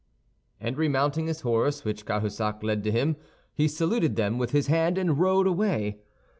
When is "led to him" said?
2.63-3.17